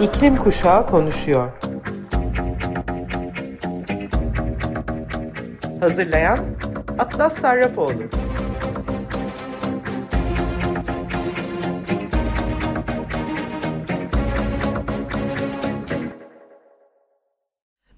[0.00, 1.52] İklim Kuşağı konuşuyor.
[5.80, 6.38] Hazırlayan
[6.98, 8.02] Atlas Sarrafoğlu.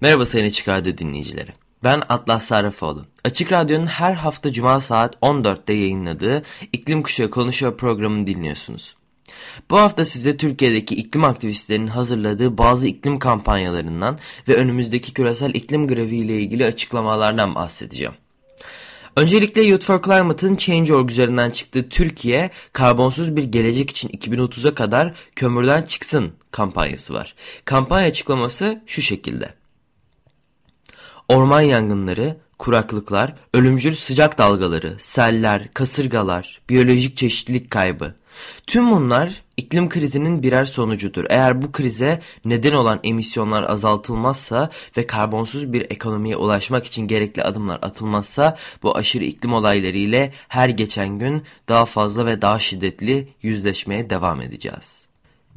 [0.01, 1.53] Merhaba Sayın Açık Radyo dinleyicileri.
[1.83, 3.05] Ben Atlas Sarrafoğlu.
[3.25, 9.00] Açık Radyo'nun her hafta Cuma saat 14'te yayınladığı İklim Kuşağı Konuşuyor programını dinliyorsunuz.
[9.69, 16.15] Bu hafta size Türkiye'deki iklim aktivistlerinin hazırladığı bazı iklim kampanyalarından ve önümüzdeki küresel iklim grevi
[16.15, 18.13] ile ilgili açıklamalardan bahsedeceğim.
[19.15, 25.81] Öncelikle Youth for Climate'ın Change.org üzerinden çıktığı Türkiye karbonsuz bir gelecek için 2030'a kadar kömürden
[25.81, 27.35] çıksın kampanyası var.
[27.65, 29.53] Kampanya açıklaması şu şekilde.
[31.29, 38.15] Orman yangınları, kuraklıklar, ölümcül sıcak dalgaları, seller, kasırgalar, biyolojik çeşitlilik kaybı,
[38.67, 41.25] Tüm bunlar iklim krizinin birer sonucudur.
[41.29, 47.79] Eğer bu krize neden olan emisyonlar azaltılmazsa ve karbonsuz bir ekonomiye ulaşmak için gerekli adımlar
[47.81, 54.09] atılmazsa bu aşırı iklim olayları ile her geçen gün daha fazla ve daha şiddetli yüzleşmeye
[54.09, 55.07] devam edeceğiz.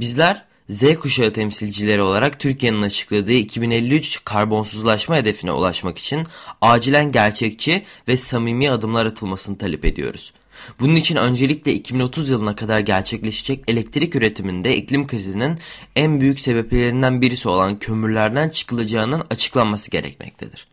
[0.00, 6.26] Bizler Z kuşağı temsilcileri olarak Türkiye'nin açıkladığı 2053 karbonsuzlaşma hedefine ulaşmak için
[6.60, 10.32] acilen gerçekçi ve samimi adımlar atılmasını talep ediyoruz.
[10.80, 15.58] Bunun için öncelikle 2030 yılına kadar gerçekleşecek elektrik üretiminde iklim krizinin
[15.96, 20.66] en büyük sebeplerinden birisi olan kömürlerden çıkılacağının açıklanması gerekmektedir.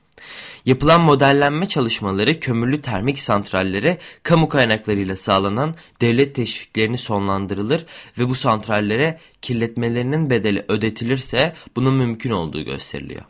[0.66, 7.86] Yapılan modellenme çalışmaları kömürlü termik santrallere kamu kaynaklarıyla sağlanan devlet teşviklerini sonlandırılır
[8.18, 13.22] ve bu santrallere kirletmelerinin bedeli ödetilirse bunun mümkün olduğu gösteriliyor.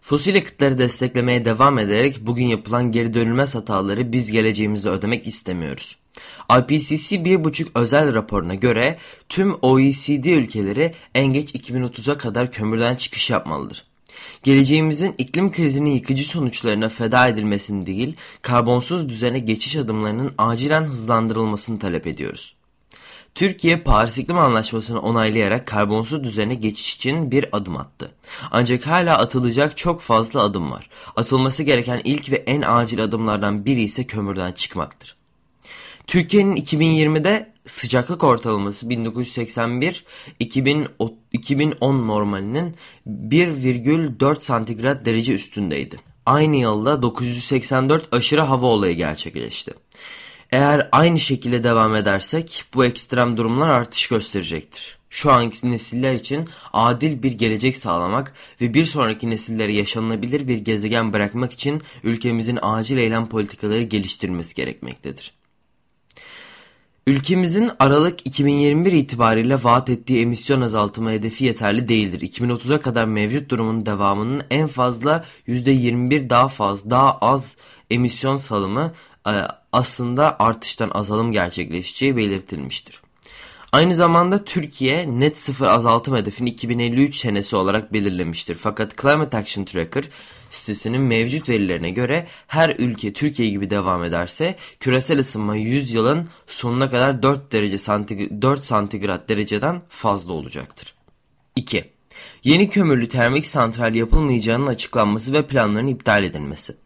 [0.00, 5.96] Fosil yakıtları desteklemeye devam ederek bugün yapılan geri dönülmez hataları biz geleceğimizde ödemek istemiyoruz.
[6.58, 13.84] IPCC 1.5 özel raporuna göre tüm OECD ülkeleri en geç 2030'a kadar kömürden çıkış yapmalıdır.
[14.42, 22.06] Geleceğimizin iklim krizinin yıkıcı sonuçlarına feda edilmesini değil, karbonsuz düzene geçiş adımlarının acilen hızlandırılmasını talep
[22.06, 22.54] ediyoruz.
[23.34, 28.10] Türkiye Paris İklim Anlaşması'nı onaylayarak karbonsuz düzene geçiş için bir adım attı.
[28.50, 30.90] Ancak hala atılacak çok fazla adım var.
[31.16, 35.16] Atılması gereken ilk ve en acil adımlardan biri ise kömürden çıkmaktır.
[36.06, 40.04] Türkiye'nin 2020'de sıcaklık ortalaması 1981
[40.38, 46.00] 2010 normalinin 1,4 santigrat derece üstündeydi.
[46.26, 49.74] Aynı yılda 984 aşırı hava olayı gerçekleşti.
[50.50, 54.98] Eğer aynı şekilde devam edersek bu ekstrem durumlar artış gösterecektir.
[55.10, 61.12] Şu anki nesiller için adil bir gelecek sağlamak ve bir sonraki nesillere yaşanılabilir bir gezegen
[61.12, 65.37] bırakmak için ülkemizin acil eylem politikaları geliştirmesi gerekmektedir.
[67.08, 72.20] Ülkemizin Aralık 2021 itibariyle vaat ettiği emisyon azaltma hedefi yeterli değildir.
[72.20, 77.56] 2030'a kadar mevcut durumun devamının en fazla %21 daha fazla daha az
[77.90, 78.92] emisyon salımı
[79.26, 79.32] e,
[79.72, 83.02] aslında artıştan azalım gerçekleşeceği belirtilmiştir.
[83.72, 88.54] Aynı zamanda Türkiye net sıfır azaltım hedefini 2053 senesi olarak belirlemiştir.
[88.54, 90.04] Fakat Climate Action Tracker
[90.50, 96.90] sitesinin mevcut verilerine göre her ülke Türkiye gibi devam ederse küresel ısınma 100 yılın sonuna
[96.90, 100.94] kadar 4 derece santigr 4 santigrat dereceden fazla olacaktır.
[101.56, 101.84] 2.
[102.44, 106.76] Yeni kömürlü termik santral yapılmayacağının açıklanması ve planların iptal edilmesi.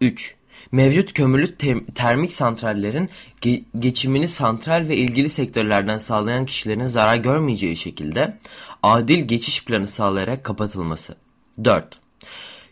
[0.00, 0.34] 3
[0.72, 7.76] mevcut kömürlü te termik santrallerin ge geçimini santral ve ilgili sektörlerden sağlayan kişilerin zarar görmeyeceği
[7.76, 8.38] şekilde
[8.82, 11.14] adil geçiş planı sağlayarak kapatılması.
[11.64, 12.00] 4.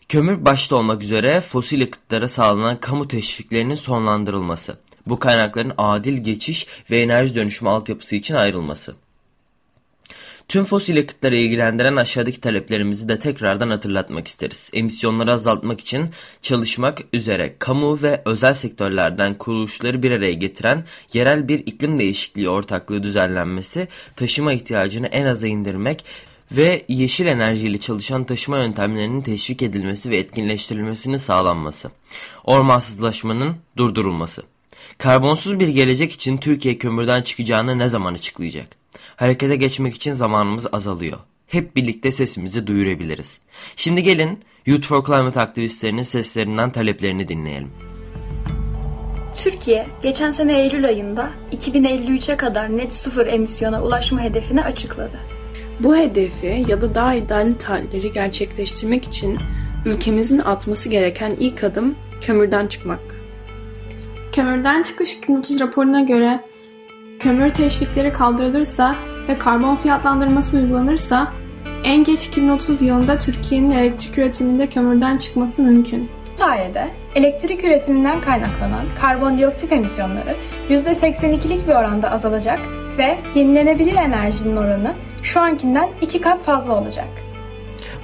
[0.09, 4.77] Kömür başta olmak üzere fosil yakıtlara sağlanan kamu teşviklerinin sonlandırılması.
[5.07, 8.95] Bu kaynakların adil geçiş ve enerji dönüşümü altyapısı için ayrılması.
[10.47, 14.69] Tüm fosil yakıtları ilgilendiren aşağıdaki taleplerimizi de tekrardan hatırlatmak isteriz.
[14.73, 16.09] Emisyonları azaltmak için
[16.41, 23.03] çalışmak üzere kamu ve özel sektörlerden kuruluşları bir araya getiren yerel bir iklim değişikliği ortaklığı
[23.03, 26.05] düzenlenmesi, taşıma ihtiyacını en aza indirmek
[26.51, 31.91] ve yeşil enerjiyle çalışan taşıma yöntemlerinin teşvik edilmesi ve etkinleştirilmesinin sağlanması.
[32.43, 34.43] Ormansızlaşmanın durdurulması.
[34.97, 38.67] Karbonsuz bir gelecek için Türkiye kömürden çıkacağını ne zaman açıklayacak?
[39.15, 41.17] Harekete geçmek için zamanımız azalıyor.
[41.47, 43.39] Hep birlikte sesimizi duyurabiliriz.
[43.75, 47.71] Şimdi gelin Youth for Climate aktivistlerinin seslerinden taleplerini dinleyelim.
[49.43, 55.36] Türkiye, geçen sene Eylül ayında 2053'e kadar net sıfır emisyona ulaşma hedefini açıkladı.
[55.79, 59.37] Bu hedefi ya da daha ideal talepleri gerçekleştirmek için
[59.85, 62.99] ülkemizin atması gereken ilk adım kömürden çıkmak.
[64.31, 66.39] Kömürden çıkış 2030 raporuna göre
[67.19, 68.95] kömür teşvikleri kaldırılırsa
[69.27, 71.33] ve karbon fiyatlandırması uygulanırsa
[71.83, 76.09] En geç 2030 yılında Türkiye'nin elektrik üretiminde kömürden çıkması mümkün.
[76.33, 80.35] Bu sayede elektrik üretiminden kaynaklanan karbondioksit emisyonları
[80.69, 82.59] %82'lik bir oranda azalacak
[82.97, 87.07] ve yenilenebilir enerjinin oranı şu ankinden iki kat fazla olacak.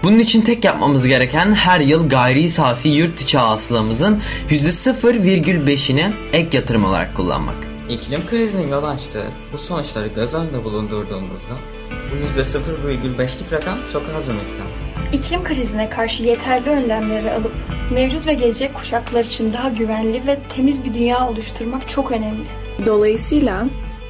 [0.03, 6.85] Bunun için tek yapmamız gereken her yıl gayri safi yurt içi hasılamızın %0,5'ini ek yatırım
[6.85, 7.55] olarak kullanmak.
[7.89, 11.55] İklim krizinin yol açtığı bu sonuçları göz önünde bulundurduğumuzda
[11.89, 14.65] bu %0,5'lik rakam çok az bir miktar.
[15.13, 17.53] İklim krizine karşı yeterli önlemleri alıp
[17.91, 22.47] mevcut ve gelecek kuşaklar için daha güvenli ve temiz bir dünya oluşturmak çok önemli.
[22.85, 23.65] Dolayısıyla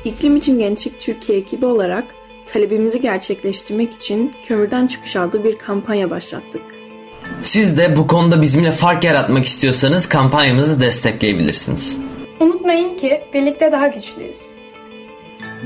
[0.06, 2.04] iklim için Gençlik Türkiye ekibi olarak
[2.54, 6.62] talebimizi gerçekleştirmek için kömürden çıkış adlı bir kampanya başlattık.
[7.42, 11.98] Siz de bu konuda bizimle fark yaratmak istiyorsanız kampanyamızı destekleyebilirsiniz.
[12.40, 14.40] Unutmayın ki birlikte daha güçlüyüz.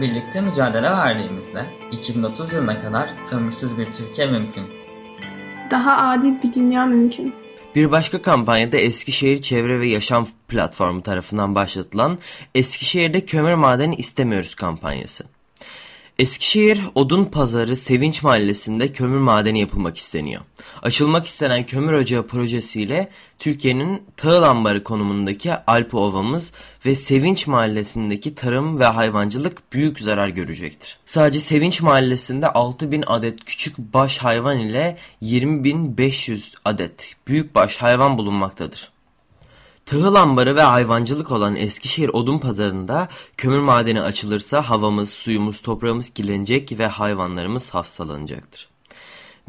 [0.01, 1.59] Birlikte mücadele verdiğimizde
[1.91, 4.63] 2030 yılına kadar kömürsüz bir Türkiye mümkün.
[5.71, 7.33] Daha adil bir dünya mümkün.
[7.75, 12.17] Bir başka kampanyada Eskişehir Çevre ve Yaşam Platformu tarafından başlatılan
[12.55, 15.36] Eskişehir'de kömür madeni istemiyoruz kampanyası.
[16.19, 20.41] Eskişehir Odun Pazarı Sevinç Mahallesi'nde kömür madeni yapılmak isteniyor.
[20.81, 23.09] Açılmak istenen kömür ocağı projesiyle
[23.39, 26.51] Türkiye'nin Tağıl Ambarı konumundaki Alp Ovamız
[26.85, 30.97] ve Sevinç Mahallesi'ndeki tarım ve hayvancılık büyük zarar görecektir.
[31.05, 38.96] Sadece Sevinç Mahallesi'nde 6000 adet küçük baş hayvan ile 20.500 adet büyük baş hayvan bulunmaktadır.
[39.87, 43.07] Tahıl ambarı ve hayvancılık olan Eskişehir Odun Pazarı'nda
[43.37, 48.69] kömür madeni açılırsa havamız, suyumuz, toprağımız kirlenecek ve hayvanlarımız hastalanacaktır.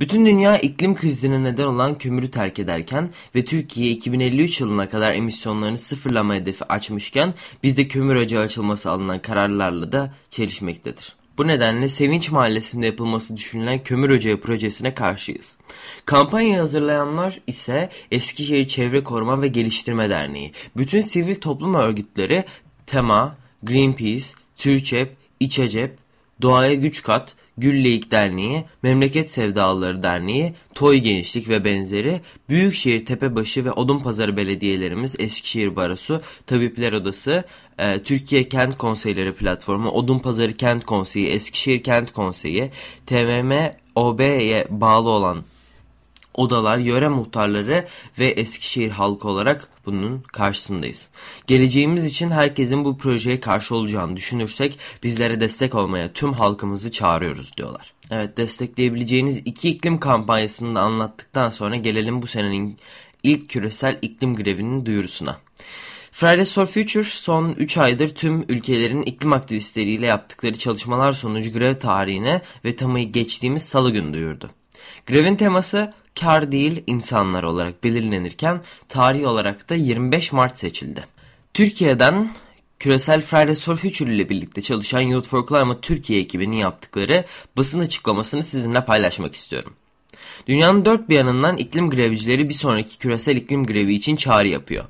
[0.01, 5.79] Bütün dünya iklim krizine neden olan kömürü terk ederken ve Türkiye 2053 yılına kadar emisyonlarını
[5.79, 11.18] sıfırlama hedefi açmışken bizde kömür ocağı açılması alınan kararlarla da çelişmektedir.
[11.39, 15.57] Bu nedenle Sevinç Mahallesi'nde yapılması düşünülen kömür ocağı projesine karşıyız.
[16.05, 22.45] Kampanya hazırlayanlar ise Eskişehir Çevre Koruma ve Geliştirme Derneği, bütün sivil toplum örgütleri
[22.87, 24.27] TEMA, Greenpeace,
[24.57, 25.99] Türçep, İçecep,
[26.43, 33.73] Doğaya Güç Kat, Gülleyik Derneği, Memleket Sevdalıları Derneği, Toy Gençlik ve benzeri Büyükşehir Tepebaşı ve
[33.73, 37.45] Odunpazarı belediyelerimiz Eskişehir Barosu, Tabipler Odası,
[37.79, 42.71] e, Türkiye Kent Konseyleri Platformu, Odunpazarı Kent Konseyi, Eskişehir Kent Konseyi,
[43.07, 45.45] TMM OB'ye bağlı olan
[46.39, 47.89] odalar, yöre muhtarları
[48.19, 51.09] ve Eskişehir halkı olarak bunun karşısındayız.
[51.47, 57.93] Geleceğimiz için herkesin bu projeye karşı olacağını düşünürsek bizlere destek olmaya tüm halkımızı çağırıyoruz diyorlar.
[58.11, 62.79] Evet destekleyebileceğiniz iki iklim kampanyasını da anlattıktan sonra gelelim bu senenin
[63.23, 65.37] ilk küresel iklim grevinin duyurusuna.
[66.13, 72.43] Fridays for Future son 3 aydır tüm ülkelerin iklim aktivistleriyle yaptıkları çalışmalar sonucu grev tarihine
[72.65, 74.51] ve tamayı geçtiğimiz salı günü duyurdu.
[75.09, 81.07] Grevin teması kar değil insanlar olarak belirlenirken tarih olarak da 25 Mart seçildi.
[81.55, 82.35] Türkiye'den
[82.79, 87.25] Küresel Fridays for Future ile birlikte çalışan Youth for Climate Türkiye ekibinin yaptıkları
[87.57, 89.75] basın açıklamasını sizinle paylaşmak istiyorum.
[90.47, 94.85] Dünyanın dört bir yanından iklim grevcileri bir sonraki küresel iklim grevi için çağrı yapıyor.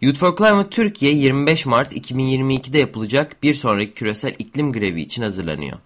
[0.00, 5.78] Youth for Climate Türkiye 25 Mart 2022'de yapılacak bir sonraki küresel iklim grevi için hazırlanıyor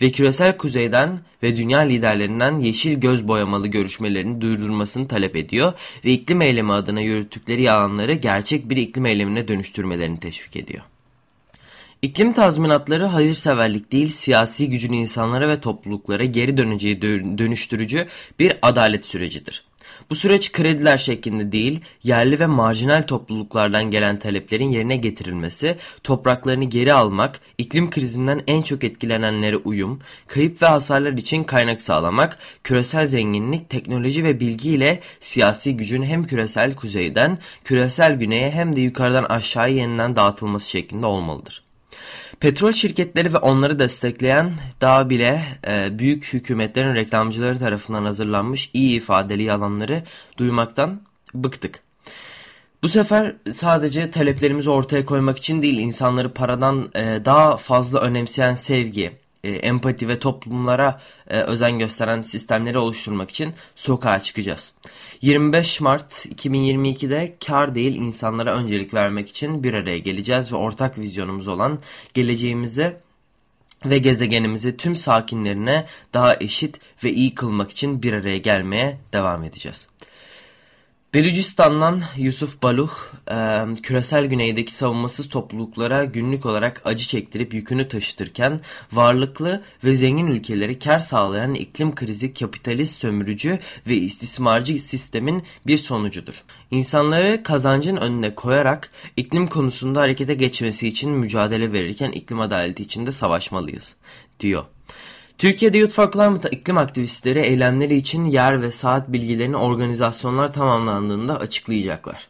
[0.00, 5.72] ve küresel kuzeyden ve dünya liderlerinden yeşil göz boyamalı görüşmelerini durdurmasını talep ediyor
[6.04, 10.82] ve iklim eylemi adına yürüttükleri yalanları gerçek bir iklim eylemine dönüştürmelerini teşvik ediyor.
[12.02, 17.02] İklim tazminatları hayırseverlik değil siyasi gücün insanlara ve topluluklara geri döneceği
[17.38, 18.06] dönüştürücü
[18.38, 19.65] bir adalet sürecidir.
[20.10, 26.92] Bu süreç krediler şeklinde değil, yerli ve marjinal topluluklardan gelen taleplerin yerine getirilmesi, topraklarını geri
[26.92, 33.70] almak, iklim krizinden en çok etkilenenlere uyum, kayıp ve hasarlar için kaynak sağlamak, küresel zenginlik,
[33.70, 39.76] teknoloji ve bilgi ile siyasi gücün hem küresel kuzeyden, küresel güneye hem de yukarıdan aşağıya
[39.76, 41.65] yeniden dağıtılması şeklinde olmalıdır.
[42.40, 49.42] Petrol şirketleri ve onları destekleyen daha bile e, büyük hükümetlerin reklamcıları tarafından hazırlanmış iyi ifadeli
[49.42, 50.02] yalanları
[50.38, 51.00] duymaktan
[51.34, 51.80] bıktık.
[52.82, 59.12] Bu sefer sadece taleplerimizi ortaya koymak için değil insanları paradan e, daha fazla önemseyen sevgi,
[59.46, 64.72] e, empati ve toplumlara e, özen gösteren sistemleri oluşturmak için sokağa çıkacağız.
[65.22, 71.48] 25 Mart 2022'de kar değil insanlara öncelik vermek için bir araya geleceğiz ve ortak vizyonumuz
[71.48, 71.78] olan
[72.14, 72.96] geleceğimizi
[73.84, 79.88] ve gezegenimizi tüm sakinlerine daha eşit ve iyi kılmak için bir araya gelmeye devam edeceğiz.
[81.16, 82.90] Belucistan'dan Yusuf Baluh,
[83.30, 88.60] e, küresel güneydeki savunmasız topluluklara günlük olarak acı çektirip yükünü taşıtırken
[88.92, 96.42] varlıklı ve zengin ülkeleri kar sağlayan iklim krizi kapitalist sömürücü ve istismarcı sistemin bir sonucudur.
[96.70, 103.12] İnsanları kazancın önüne koyarak iklim konusunda harekete geçmesi için mücadele verirken iklim adaleti için de
[103.12, 103.96] savaşmalıyız,
[104.40, 104.64] diyor.
[105.38, 112.28] Türkiye'de Youth for Climate iklim aktivistleri eylemleri için yer ve saat bilgilerini organizasyonlar tamamlandığında açıklayacaklar.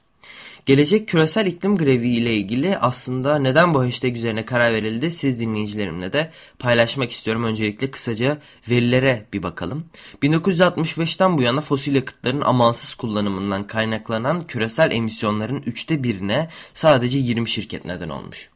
[0.67, 6.13] Gelecek küresel iklim grevi ile ilgili aslında neden bu hashtag üzerine karar verildi siz dinleyicilerimle
[6.13, 7.45] de paylaşmak istiyorum.
[7.45, 9.85] Öncelikle kısaca verilere bir bakalım.
[10.23, 17.85] 1965'ten bu yana fosil yakıtların amansız kullanımından kaynaklanan küresel emisyonların üçte birine sadece 20 şirket
[17.85, 18.51] neden olmuş.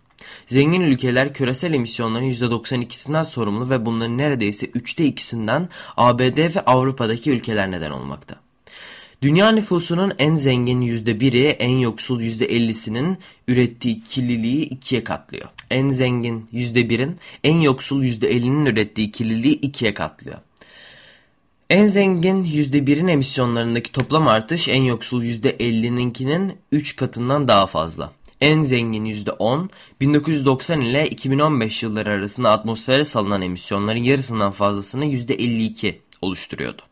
[0.47, 7.71] Zengin ülkeler küresel emisyonların %92'sinden sorumlu ve bunların neredeyse üçte ikisinden ABD ve Avrupa'daki ülkeler
[7.71, 8.37] neden olmakta.
[9.23, 15.49] Dünya nüfusunun en zengin %1'i en yoksul %50'sinin ürettiği kirliliği ikiye katlıyor.
[15.71, 20.39] En zengin %1'in en yoksul %50'nin ürettiği kirliliği ikiye katlıyor.
[21.71, 28.12] En zengin %1'in emisyonlarındaki toplam artış en yoksul %50'ninkinin 3 katından daha fazla.
[28.40, 29.68] En zengin %10,
[30.00, 36.82] 1990 ile 2015 yılları arasında atmosfere salınan emisyonların yarısından fazlasını %52 oluşturuyordu.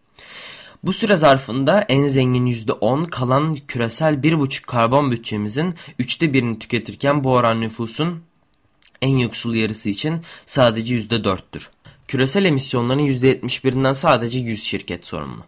[0.84, 7.32] Bu süre zarfında en zengin %10 kalan küresel 1,5 karbon bütçemizin üçte birini tüketirken bu
[7.32, 8.22] oran nüfusun
[9.02, 11.68] en yoksul yarısı için sadece %4'tür.
[12.08, 15.44] Küresel emisyonların %71'inden sadece 100 şirket sorumlu.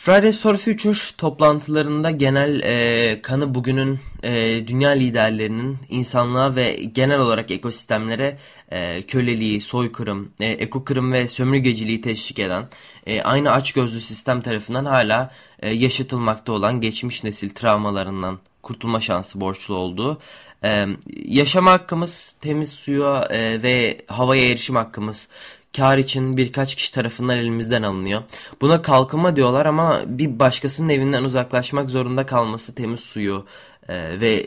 [0.00, 7.50] Fridays for Future toplantılarında genel e, kanı bugünün e, dünya liderlerinin insanlığa ve genel olarak
[7.50, 8.38] ekosistemlere
[8.70, 12.68] e, köleliği, soykırım, e, ekokırım ve sömürgeciliği teşvik eden
[13.06, 19.74] e, aynı açgözlü sistem tarafından hala e, yaşatılmakta olan geçmiş nesil travmalarından kurtulma şansı borçlu
[19.74, 20.20] olduğu,
[20.64, 20.86] e,
[21.24, 25.28] yaşama hakkımız, temiz suya e, ve havaya erişim hakkımız,
[25.76, 28.22] kar için birkaç kişi tarafından elimizden alınıyor.
[28.60, 33.46] Buna kalkınma diyorlar ama bir başkasının evinden uzaklaşmak zorunda kalması temiz suyu
[33.88, 34.46] e, ve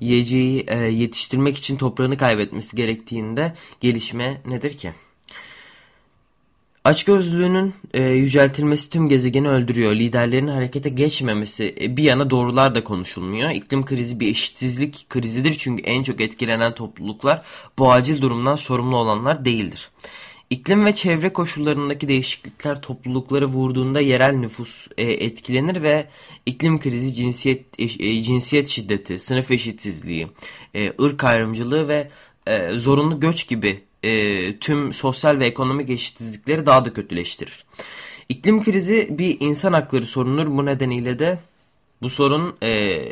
[0.00, 4.92] yiyeceği e, yetiştirmek için toprağını kaybetmesi gerektiğinde gelişme nedir ki?
[6.86, 9.92] Açgözlülüğünün e, yüceltilmesi tüm gezegeni öldürüyor.
[9.92, 13.50] Liderlerin harekete geçmemesi e, bir yana doğrular da konuşulmuyor.
[13.50, 17.42] İklim krizi bir eşitsizlik krizidir çünkü en çok etkilenen topluluklar
[17.78, 19.90] bu acil durumdan sorumlu olanlar değildir.
[20.50, 26.06] İklim ve çevre koşullarındaki değişiklikler toplulukları vurduğunda yerel nüfus e, etkilenir ve
[26.46, 30.28] iklim krizi cinsiyet e, cinsiyet şiddeti, sınıf eşitsizliği,
[30.74, 32.10] e, ırk ayrımcılığı ve
[32.46, 37.64] e, zorunlu göç gibi e, tüm sosyal ve ekonomik eşitsizlikleri daha da kötüleştirir.
[38.28, 40.46] İklim krizi bir insan hakları sorunudur.
[40.50, 41.38] Bu nedeniyle de
[42.02, 43.02] bu sorun e,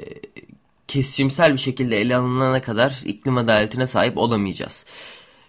[0.89, 4.87] kesişimsel bir şekilde ele alınana kadar iklim adaletine sahip olamayacağız.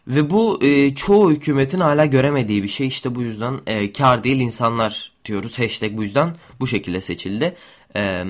[0.07, 2.87] Ve bu e, çoğu hükümetin hala göremediği bir şey.
[2.87, 5.59] İşte bu yüzden e, kar değil insanlar diyoruz.
[5.59, 7.55] Hashtag bu yüzden bu şekilde seçildi.
[7.95, 8.23] E,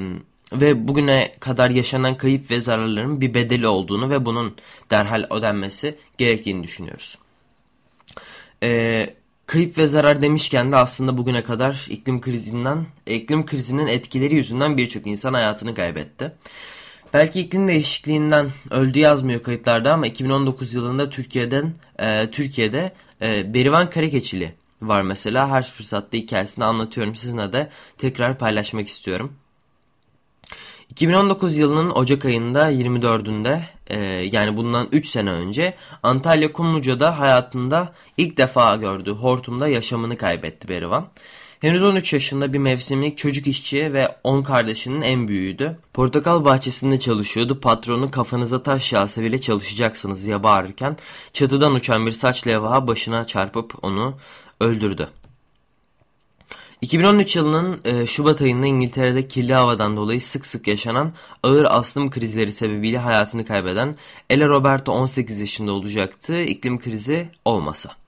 [0.54, 4.56] ve bugüne kadar yaşanan kayıp ve zararların bir bedeli olduğunu ve bunun
[4.92, 7.18] derhal ödenmesi gerektiğini düşünüyoruz.
[8.64, 9.10] E,
[9.46, 15.08] kayıp ve zarar demişken de aslında bugüne kadar iklim krizinden, iklim krizinin etkileri yüzünden birçok
[15.08, 16.32] insan hayatını kaybetti.
[17.14, 24.56] Belki iklim değişikliğinden öldü yazmıyor kayıtlarda ama 2019 yılında Türkiye'den e, Türkiye'de e, Berivan Karakeçili
[24.82, 25.50] var mesela.
[25.50, 29.34] Her fırsatta hikayesini anlatıyorum sizinle de tekrar paylaşmak istiyorum.
[30.90, 34.00] 2019 yılının Ocak ayında 24'ünde e,
[34.32, 41.08] yani bundan 3 sene önce Antalya Kumluca'da hayatında ilk defa gördüğü hortumda yaşamını kaybetti Berivan.
[41.66, 45.78] Henüz 13 yaşında bir mevsimlik çocuk işçi ve 10 kardeşinin en büyüğüydü.
[45.94, 47.60] Portakal bahçesinde çalışıyordu.
[47.60, 50.98] Patronu kafanıza taş yağsa bile çalışacaksınız diye bağırırken
[51.34, 54.18] çatıdan uçan bir saç levha başına çarpıp onu
[54.60, 55.10] öldürdü.
[56.82, 62.52] 2013 yılının e, Şubat ayında İngiltere'de kirli havadan dolayı sık sık yaşanan ağır astım krizleri
[62.54, 63.96] sebebiyle hayatını kaybeden
[64.30, 68.05] Ella Roberto 18 yaşında olacaktı iklim krizi olmasa.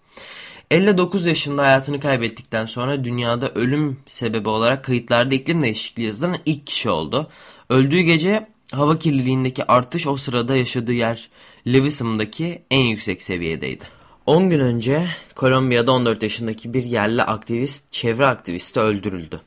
[0.72, 6.90] 59 yaşında hayatını kaybettikten sonra dünyada ölüm sebebi olarak kayıtlarda iklim değişikliği yazılan ilk kişi
[6.90, 7.28] oldu.
[7.70, 11.30] Öldüğü gece hava kirliliğindeki artış o sırada yaşadığı yer
[11.68, 13.86] Lewisham'daki en yüksek seviyedeydi.
[14.26, 19.42] 10 gün önce Kolombiya'da 14 yaşındaki bir yerli aktivist, çevre aktivisti öldürüldü.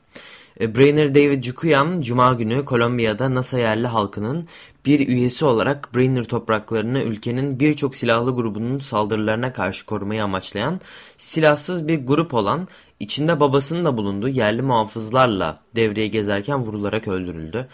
[0.61, 4.47] E, Brainer David Cukuyam Cuma günü Kolombiya'da NASA yerli halkının
[4.85, 10.81] bir üyesi olarak Brainer topraklarını ülkenin birçok silahlı grubunun saldırılarına karşı korumayı amaçlayan
[11.17, 12.67] silahsız bir grup olan
[12.99, 17.67] içinde babasının da bulunduğu yerli muhafızlarla devreye gezerken vurularak öldürüldü.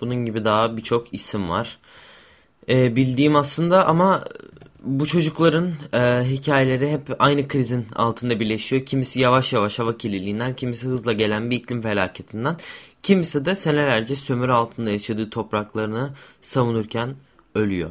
[0.00, 1.78] Bunun gibi daha birçok isim var.
[2.68, 4.24] Ee, bildiğim aslında ama
[4.82, 8.86] bu çocukların e, hikayeleri hep aynı krizin altında birleşiyor.
[8.86, 12.56] Kimisi yavaş yavaş hava kirliliğinden, kimisi hızla gelen bir iklim felaketinden,
[13.02, 16.10] kimisi de senelerce sömürü altında yaşadığı topraklarını
[16.42, 17.14] savunurken
[17.54, 17.90] ölüyor.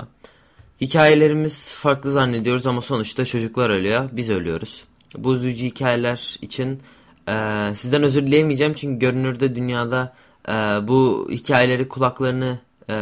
[0.81, 4.83] Hikayelerimiz farklı zannediyoruz ama sonuçta çocuklar ölüyor, biz ölüyoruz.
[5.17, 6.81] Bu üzücü hikayeler için
[7.29, 10.15] e, sizden özür dileyemeyeceğim çünkü görünürde dünyada
[10.47, 10.51] e,
[10.87, 12.95] bu hikayeleri kulaklarını e,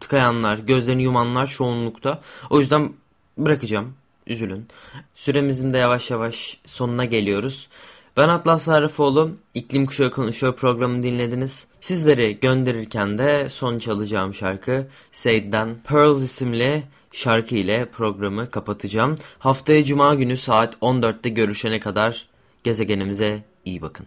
[0.00, 2.20] tıkayanlar, gözlerini yumanlar çoğunlukta.
[2.50, 2.92] O yüzden
[3.38, 3.94] bırakacağım.
[4.26, 4.68] Üzülün.
[5.14, 7.68] Süremizin de yavaş yavaş sonuna geliyoruz.
[8.16, 9.30] Ben Atlas Sarrafoğlu.
[9.54, 11.66] İklim Kuşağı Konuşuyor programını dinlediniz.
[11.80, 16.82] Sizleri gönderirken de son çalacağım şarkı Said'den Pearls isimli
[17.12, 19.16] şarkı ile programı kapatacağım.
[19.38, 22.26] Haftaya Cuma günü saat 14'te görüşene kadar
[22.64, 24.06] gezegenimize iyi bakın.